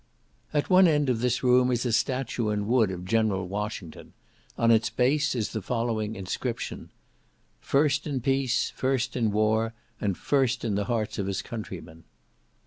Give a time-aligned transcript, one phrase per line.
[0.51, 4.13] At one end of this room is a statue in wood of General Washington;
[4.57, 6.89] on its base is the following inscription:
[7.59, 12.03] First in Peace, First in War, and First in the hearts of his Countrymen.